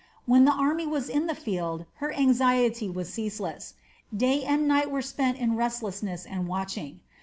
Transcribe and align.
When 0.25 0.45
the 0.45 0.51
army 0.53 0.87
was 0.87 1.09
in 1.09 1.27
the 1.27 1.35
field 1.35 1.85
her 1.97 2.11
anxiety 2.11 2.89
was 2.89 3.13
ceaseless; 3.13 3.75
day 4.17 4.43
and 4.43 4.67
night 4.67 4.89
were 4.89 5.03
spent 5.03 5.37
in 5.37 5.55
restlessness 5.55 6.25
and 6.25 6.47
watching. 6.47 7.01